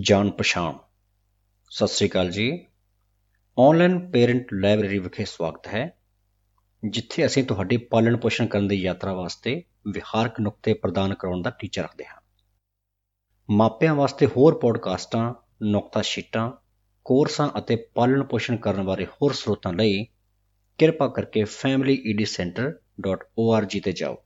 ਜਾਣ 0.00 0.30
ਪਛਾਣ 0.30 0.74
ਸਤਿ 1.70 1.86
ਸ੍ਰੀ 1.86 2.08
ਅਕਾਲ 2.08 2.30
ਜੀ। 2.30 2.66
ਆਨਲਾਈਨ 3.58 4.10
ਪੇਰੈਂਟ 4.10 4.46
ਲਾਇਬ੍ਰੇਰੀ 4.54 4.98
ਵਿਖੇ 4.98 5.24
ਸਵਾਗਤ 5.24 5.66
ਹੈ, 5.66 5.98
ਜਿੱਥੇ 6.84 7.26
ਅਸੀਂ 7.26 7.44
ਤੁਹਾਡੀ 7.44 7.76
ਪਾਲਣ 7.76 8.16
ਪੋਸ਼ਣ 8.16 8.46
ਕਰਨ 8.46 8.68
ਦੀ 8.68 8.74
ਯਾਤਰਾ 8.74 9.14
ਵਾਸਤੇ 9.14 9.62
ਵਿਹਾਰਕ 9.88 10.40
ਨੁਕਤੇ 10.40 10.74
ਪ੍ਰਦਾਨ 10.74 11.14
ਕਰਾਉਣ 11.14 11.42
ਦਾ 11.42 11.50
ਟੀਚਾ 11.50 11.82
ਰੱਖਦੇ 11.82 12.04
ਹਾਂ। 12.04 12.20
ਮਾਪਿਆਂ 13.50 13.94
ਵਾਸਤੇ 13.94 14.26
ਹੋਰ 14.26 14.58
ਪੋਡਕਾਸਟਾਂ, 14.58 15.34
ਨੁਕਤਾ 15.62 16.02
ਸ਼ੀਟਾਂ, 16.02 16.52
ਕੋਰਸਾਂ 17.04 17.50
ਅਤੇ 17.58 17.76
ਪਾਲਣ 17.76 18.22
ਪੋਸ਼ਣ 18.22 18.56
ਕਰਨ 18.56 18.82
ਬਾਰੇ 18.82 19.04
ਹੋਰ 19.04 19.32
ਸਰੋਤਾਂ 19.32 19.72
ਲਈ 19.72 20.06
ਕਿਰਪਾ 20.78 21.08
ਕਰਕੇ 21.08 21.42
familyedcenter.org 21.42 23.80
ਤੇ 23.84 23.92
ਜਾਓ। 23.92 24.24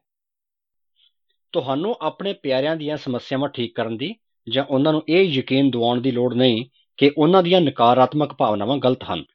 ਤੁਹਾਨੂੰ 1.51 1.95
ਆਪਣੇ 2.01 2.33
ਪਿਆਰਿਆਂ 2.33 2.75
ਦੀਆਂ 2.75 2.97
ਸਮੱਸਿਆਵਾਂ 2.97 3.49
ਠੀਕ 3.49 3.75
ਕਰਨ 3.75 3.97
ਦੀ 3.97 4.15
ਜਾਂ 4.49 4.65
ਉਹਨਾਂ 4.65 4.93
ਨੂੰ 4.93 5.03
ਇਹ 5.09 5.23
ਯਕੀਨ 5.23 5.71
ਦਿਵਾਉਣ 5.71 6.01
ਦੀ 6.01 6.11
ਲੋੜ 6.11 6.33
ਨਹੀਂ 6.33 6.65
ਕਿ 6.97 7.11
ਉਹਨਾਂ 7.17 7.43
ਦੀਆਂ 7.43 7.61
ਨਕਾਰਾਤਮਕ 7.61 8.33
ਭਾਵਨਾਵਾਂ 8.33 8.77
ਗਲਤ 8.77 9.03
ਹਨ। 9.03 9.25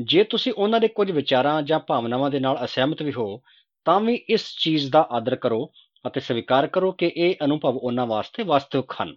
ਜੇ 0.00 0.24
ਤੁਸੀਂ 0.24 0.52
ਉਹਨਾਂ 0.52 0.80
ਦੇ 0.80 0.88
ਕੁਝ 0.88 1.10
ਵਿਚਾਰਾਂ 1.10 1.62
ਜਾਂ 1.62 1.78
ਭਾਵਨਾਵਾਂ 1.78 2.30
ਦੇ 2.30 2.40
ਨਾਲ 2.40 2.64
ਅਸਹਿਮਤ 2.64 3.02
ਵੀ 3.02 3.12
ਹੋ, 3.12 3.42
ਤਾਂ 3.84 4.00
ਵੀ 4.00 4.14
ਇਸ 4.14 4.56
ਚੀਜ਼ 4.58 4.90
ਦਾ 4.90 5.08
ਆਦਰ 5.10 5.36
ਕਰੋ 5.36 5.72
ਅਤੇ 6.06 6.20
ਸਵੀਕਾਰ 6.20 6.66
ਕਰੋ 6.66 6.92
ਕਿ 6.92 7.12
ਇਹ 7.16 7.34
ਅਨੁਭਵ 7.44 7.76
ਉਹਨਾਂ 7.76 8.06
ਵਾਸਤੇ 8.06 8.42
ਵਾਸਤਵਿਕ 8.42 8.92
ਹਨ। 9.02 9.16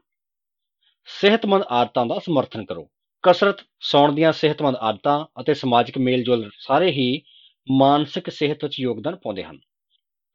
ਸਿਹਤਮੰਦ 1.05 1.63
ਆਦਤਾਂ 1.63 2.05
ਦਾ 2.05 2.19
ਸਮਰਥਨ 2.19 2.65
ਕਰੋ। 2.65 2.89
ਕਸਰਤ 3.22 3.56
ਸੌਣ 3.80 4.12
ਦੀਆਂ 4.12 4.32
ਸਿਹਤਮੰਦ 4.32 4.76
ਆਦਤਾਂ 4.76 5.24
ਅਤੇ 5.40 5.54
ਸਮਾਜਿਕ 5.54 5.98
ਮੇਲਜੋਲ 5.98 6.50
ਸਾਰੇ 6.58 6.90
ਹੀ 6.90 7.22
ਮਾਨਸਿਕ 7.68 8.30
ਸਿਹਤ 8.30 8.64
ਵਿੱਚ 8.64 8.80
ਯੋਗਦਾਨ 8.80 9.16
ਪਾਉਂਦੇ 9.16 9.44
ਹਨ 9.44 9.58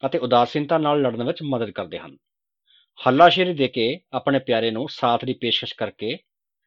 ਅਤੇ 0.03 0.17
ਉਦਾਸੀਨਤਾ 0.17 0.78
ਨਾਲ 0.78 1.01
ਲੜਨ 1.01 1.23
ਵਿੱਚ 1.23 1.44
ਮਦਦ 1.44 1.69
ਕਰਦੇ 1.72 2.00
ਹਨ 2.00 2.17
ਹੱਲਾਸ਼ੇਰੀ 3.07 3.53
ਦੇ 3.53 3.67
ਕੇ 3.67 4.00
ਆਪਣੇ 4.13 4.39
ਪਿਆਰੇ 4.39 4.72
ਨੂੰ 4.72 4.89
ਸਾਥ 4.89 5.25
ਦੀ 5.25 5.34
ਪੇਸ਼ਕਸ਼ 5.34 5.73
ਕਰਕੇ 5.75 6.17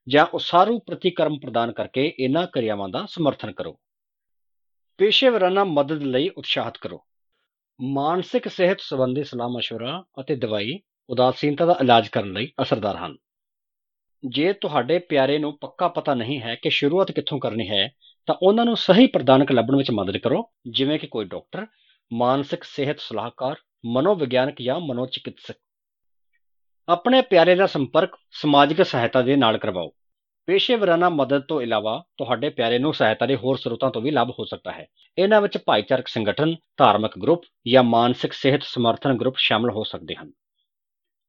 ਜਾਂ 0.07 0.27
ਉਸਾਰੂ 0.27 0.79
ਪ੍ਰਤੀਕਰਮ 0.79 1.39
ਪ੍ਰਦਾਨ 1.39 1.73
ਕਰਕੇ 1.73 2.15
ਇਹਨਾਂ 2.19 2.47
ਕਿਰਿਆਵਾਂ 2.47 2.89
ਦਾ 2.89 3.07
ਸਮਰਥਨ 3.07 3.53
ਕਰੋ 3.53 3.79
ਪੇਸ਼ੇਵਰਾਨਾ 4.99 5.65
ਮਦਦ 5.65 6.03
ਲਈ 6.03 6.29
ਉਤਸ਼ਾਹਿਤ 6.29 6.79
ਕਰੋ 6.79 7.05
ਮਾਨਸਿਕ 7.81 8.49
ਸਿਹਤ 8.49 8.81
ਸੰਬੰਧੀ 8.81 9.25
ਸਲਾਹ 9.25 9.49
مشورہ 9.49 10.03
ਅਤੇ 10.21 10.37
ਦਵਾਈ 10.37 10.79
ਉਦਾਸੀਨਤਾ 11.09 11.67
ਦਾ 11.67 11.77
ਇਲਾਜ 11.81 12.09
ਕਰਨ 12.09 12.33
ਲਈ 12.33 12.53
ਅਸਰਦਾਰ 12.63 12.97
ਹਨ 12.97 13.17
ਜੇ 14.26 14.54
ਤੁਹਾਡੇ 14.54 15.00
ਪਿਆਰੇ 15.00 15.38
ਨੂੰ 15.38 15.58
ਪੱਕਾ 15.58 15.88
ਪਤਾ 15.88 16.14
ਨਹੀਂ 16.14 16.42
ਹੈ 16.42 16.56
ਕਿ 16.56 16.70
ਸ਼ੁਰੂਆਤ 16.70 17.12
ਕਿੱਥੋਂ 17.12 17.40
ਕਰਨੀ 17.40 17.70
ਹੈ, 17.70 17.92
ਤਾਂ 18.26 18.36
ਉਹਨਾਂ 18.42 18.66
ਨੂੰ 18.66 18.78
ਸਹੀ 18.78 19.08
ਪ੍ਰਦਾਨਕ 19.08 19.52
ਲੱਭਣ 19.52 19.76
ਵਿੱਚ 19.76 19.92
ਮਦਦ 19.92 20.18
ਕਰੋ। 20.18 20.52
ਜਿਵੇਂ 20.72 21.00
ਕਿ 21.00 21.08
ਕੋਈ 21.08 21.26
ਡਾਕਟਰ, 21.26 21.68
ਮਾਨਸਿਕ 22.14 22.64
ਸਿਹਤ 22.64 23.00
ਸਲਾਹਕਾਰ, 23.00 23.56
ਮਨੋਵਿਗਿਆਨਕ 23.86 24.56
ਜਾਂ 24.62 24.80
ਮਨੋਚਿਕਿਤਸਕ। 24.80 25.56
ਆਪਣੇ 26.90 27.22
ਪਿਆਰੇ 27.22 27.56
ਦਾ 27.56 27.66
ਸੰਪਰਕ, 27.66 28.16
ਸਮਾਜਿਕ 28.32 28.86
ਸਹਾਇਤਾ 28.86 29.22
ਦੇ 29.22 29.36
ਨਾਲ 29.36 29.58
ਕਰਵਾਓ। 29.58 29.92
ਪੇਸ਼ੇਵਰਾਨਾ 30.46 31.10
ਮਦਦ 31.10 31.42
ਤੋਂ 31.42 31.62
ਇਲਾਵਾ 31.62 32.04
ਤੁਹਾਡੇ 32.18 32.50
ਪਿਆਰੇ 32.50 32.80
ਨੂੰ 32.80 32.94
ਸਹਾਇਤਾ 32.94 33.26
ਦੇ 33.26 33.36
ਹੋਰ 33.36 33.58
ਸਰੋਤਾਂ 33.58 33.92
ਤੋਂ 33.92 34.02
ਵੀ 34.02 34.12
ਲਾਭ 34.12 34.30
ਹੋ 34.40 34.46
ਸਕਦਾ 34.46 34.72
ਹੈ। 34.72 34.88
ਇਹਨਾਂ 35.18 35.42
ਵਿੱਚ 35.42 35.58
ਭਾਈਚਾਰਕ 35.58 36.08
ਸੰਗਠਨ, 36.08 36.56
ਧਾਰਮਿਕ 36.78 37.12
ਗਰੁੱਪ 37.22 37.42
ਜਾਂ 37.68 37.84
ਮਾਨਸਿਕ 37.84 38.34
ਸਿਹਤ 38.34 38.64
ਸਮਰਥਨ 38.64 39.14
ਗਰੁੱਪ 39.14 39.36
ਸ਼ਾਮਲ 39.38 39.70
ਹੋ 39.70 39.84
ਸਕਦੇ 39.84 40.16
ਹਨ। 40.16 40.32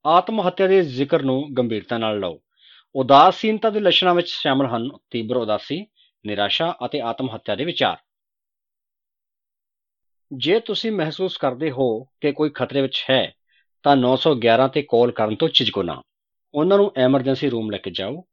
ਆਤਮ 0.06 0.46
ਹੱਤਿਆ 0.46 0.66
ਦੇ 0.66 0.82
ਜ਼ਿਕਰ 0.82 1.22
ਨੂੰ 1.22 1.48
ਗੰਭੀਰਤਾ 1.58 1.98
ਨਾਲ 1.98 2.18
ਲਓ। 2.18 2.40
ਉਦਾਸੀਨਤਾ 2.94 3.70
ਦੇ 3.70 3.80
ਲੱਛਣਾਂ 3.80 4.14
ਵਿੱਚ 4.14 4.28
ਸ਼ਾਮਲ 4.28 4.66
ਹਨ, 4.66 4.90
ਤੀਬਰ 5.10 5.36
ਉਦਾਸੀ, 5.36 5.86
ਨਿਰਾਸ਼ਾ 6.26 6.76
ਅਤੇ 6.84 7.00
ਆਤਮ 7.00 7.34
ਹੱਤਿਆ 7.34 7.54
ਦੇ 7.54 7.64
ਵਿਚਾਰ। 7.64 7.96
ਜੇ 10.32 10.60
ਤੁਸੀਂ 10.60 10.92
ਮਹਿਸੂਸ 10.92 11.36
ਕਰਦੇ 11.36 11.70
ਹੋ 11.70 12.04
ਕਿ 12.04 12.32
ਕੋਈ 12.32 12.50
ਖਤਰੇ 12.50 12.82
ਵਿੱਚ 12.82 13.04
ਹੈ, 13.10 13.34
ਤਾਂ 13.82 13.96
911 13.96 14.68
ਤੇ 14.68 14.82
ਕਾਲ 14.82 15.10
ਕਰਨ 15.10 15.34
ਤੋਂ 15.34 15.48
ਝਿਜਕੋ 15.48 15.82
ਨਾ। 15.82 16.02
ਉਹਨਾਂ 16.54 16.76
ਨੂੰ 16.76 16.92
ਐਮਰਜੈਂਸੀ 16.96 17.48
ਰੂਮ 17.48 17.70
ਲੈ 17.70 17.78
ਕੇ 17.78 17.90
ਜਾਓ, 17.90 18.24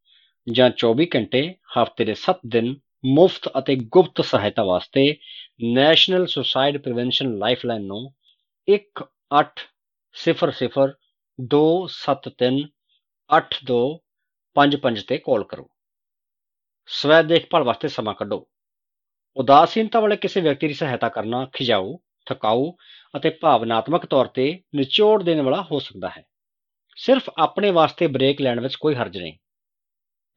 ਜਾਂ 0.52 0.69
24 0.69 1.08
ਘੰਟੇ, 1.16 1.52
ਹਫ਼ਤੇ 1.52 2.06
ਦੇ 2.06 2.14
7 2.14 2.40
ਦਿਨ, 2.48 2.75
ਮੁਫਤ 3.06 3.59
ਅਤੇ 3.59 3.75
ਗੁਪਤ 3.75 4.25
ਸਹਾਇਤਾ 4.25 4.64
ਵਾਸਤੇ 4.64 5.18
ਨੈਸ਼ਨਲ 5.64 6.28
ਸੁਸਾਈਡ 6.28 6.78
ਪ੍ਰੀਵੈਂਸ਼ਨ 6.78 7.38
ਲਾਈਫਲਾਈਨ 7.38 7.81
ਨੂੰ 7.81 8.14
1800 8.69 10.94
273 11.42 14.00
8255 14.56 15.04
ਤੇ 15.04 15.18
ਕਾਲ 15.18 15.44
ਕਰੋ। 15.44 15.70
ਸਵੈ 16.88 17.22
ਦੇਖਭਾਲ 17.22 17.64
ਵਾਸਤੇ 17.64 17.88
ਸਮਾਂ 17.88 18.14
ਕੱਢੋ। 18.14 18.48
ਉਦਾਸੀਨਤਾ 19.38 20.00
ਵਾਲੇ 20.00 20.16
ਕਿਸੇ 20.16 20.42
ਵਿਅਕਤੀ 20.42 20.68
ਦੀ 20.68 20.74
ਸਹਾਇਤਾ 20.74 21.10
ਕਰਨਾ 21.10 21.50
ਖਿਜਾਊ 21.54 21.98
ਥਕਾਊ 22.26 22.72
ਅਤੇ 23.18 23.30
ਭਾਵਨਾਤਮਕ 23.30 24.06
ਤੌਰ 24.06 24.26
ਤੇ 24.26 24.64
ਨਿਚੋੜ 24.76 25.24
ਦੇਣ 25.24 25.42
ਵਾਲਾ 25.42 25.68
ਹੋ 25.72 25.80
ਸਕਦਾ 25.80 26.10
ਹੈ। 26.10 26.24
ਸਿਰਫ 26.96 27.30
ਆਪਣੇ 27.38 27.72
ਵਾਸਤੇ 27.72 28.08
ਬ੍ਰੇਕ 28.08 28.42
ਲੈਣ 28.42 28.60
ਵਿੱਚ 28.60 28.76
ਕੋਈ 28.76 28.96
ਹਰਜ 28.96 29.18
ਨਹੀਂ। 29.18 29.38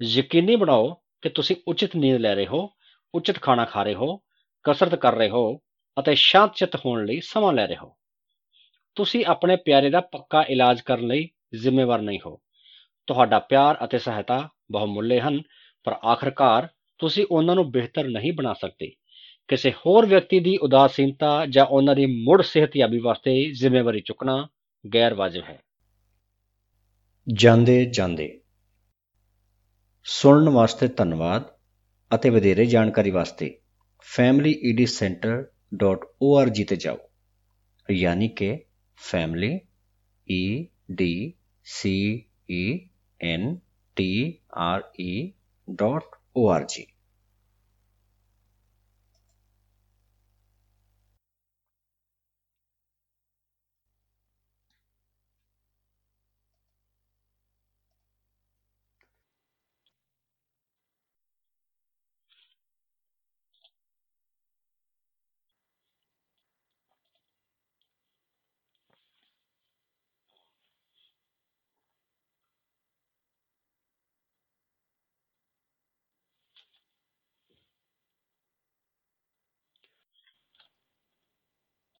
ਯਕੀਨੀ 0.03 0.57
ਬਣਾਓ 0.57 0.95
ਕਿ 0.95 1.29
ਤੁਸੀਂ 1.29 1.57
ਉਚਿਤ 1.69 1.97
ਨੀਂਦ 1.97 2.17
ਲੈ 2.17 2.35
ਰਹੇ 2.35 2.47
ਹੋ, 2.47 2.71
ਉਚਿਤ 3.15 3.41
ਖਾਣਾ 3.41 3.65
ਖਾ 3.65 3.83
ਰਹੇ 3.83 3.95
ਹੋ, 3.95 4.21
ਕਸਰਤ 4.65 4.95
ਕਰ 4.95 5.15
ਰਹੇ 5.15 5.29
ਹੋ 5.29 5.59
ਅਤੇ 6.01 6.15
ਸ਼ਾਂਤ 6.15 6.55
ਚਿੱਤ 6.55 6.77
ਹੋਣ 6.77 7.07
ਲਈ 7.07 7.21
ਸਮਾਂ 7.21 7.53
ਲੈ 7.53 7.67
ਰਹੇ 7.67 7.77
ਹੋ। 7.77 7.97
ਤੁਸੀਂ 8.95 9.25
ਆਪਣੇ 9.27 9.57
ਪਿਆਰੇ 9.57 9.91
ਦਾ 9.91 10.01
ਪੱਕਾ 10.01 10.45
ਇਲਾਜ 10.49 10.81
ਕਰਨ 10.81 11.07
ਲਈ 11.07 11.31
ਜ਼ਿੰਮੇਵਾਰ 11.55 12.01
ਨਹੀਂ 12.01 12.21
ਹੋ। 12.27 12.42
ਤੁਹਾਡਾ 13.07 13.39
ਪਿਆਰ 13.39 13.85
ਅਤੇ 13.85 13.99
ਸਹਾਇਤਾ 13.99 14.49
ਬਹੁਮੁੱਲੇ 14.71 15.21
ਹਨ, 15.21 15.43
ਪਰ 15.85 15.93
ਆਖਰਕਾਰ 15.93 16.69
ਤੁਸੀਂ 16.99 17.27
ਉਹਨਾਂ 17.31 17.55
ਨੂੰ 17.55 17.71
ਬਿਹਤਰ 17.71 18.09
ਨਹੀਂ 18.09 18.33
ਬਣਾ 18.33 18.53
ਸਕਦੇ। 18.53 18.93
ਕਿਸੇ 19.49 19.71
ਹੋਰ 19.71 20.07
ਵਿਅਕਤੀ 20.07 20.41
ਦੀ 20.41 20.57
ਉਦਾਸੀਨਤਾ 20.57 21.47
ਜਾਂ 21.47 21.67
ਉਹਨਾਂ 21.67 21.95
ਦੀ 21.95 22.07
ਮੁੜ 22.07 22.43
ਸਿਹਤਯਾਬੀ 22.43 22.99
ਵਾਸਤੇ 22.99 23.53
ਜ਼ਿੰਮੇਵਾਰੀ 23.53 24.01
ਚੁੱਕਣਾ 24.01 24.49
ਗੈਰ 24.95 25.15
ਵਾਜਬ 25.15 25.43
ਹੈ। 25.43 25.63
ਜਾਂਦੇ 27.33 27.85
ਜਾਂਦੇ। 27.85 28.41
ਸੁਣਨ 30.05 30.49
ਵਾਸਤੇ 30.49 30.89
ਧੰਨਵਾਦ 30.89 31.43
ਅਤੇ 32.15 32.31
ਵਧੇਰੇ 32.31 32.67
ਜਾਣਕਾਰੀ 32.67 33.11
ਵਾਸਤੇ 33.11 33.59
familyedcenter.org 34.21 36.65
ਤੇ 36.69 36.77
ਜਾਓ। 36.77 36.99
ਯਾਨੀ 37.91 38.29
ਕਿ 38.29 38.65
family 38.97 39.61
E 40.31 40.67
D 40.93 41.33
C 41.65 42.25
E 42.51 42.89
n 43.23 43.61
t 43.97 44.41
r 44.51 44.85
e 44.99 45.33
dot 45.83 46.05
org. 46.35 46.92